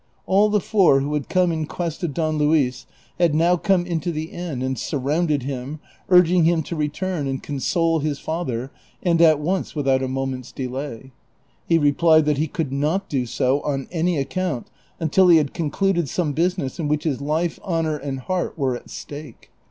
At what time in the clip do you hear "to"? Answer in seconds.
6.63-6.75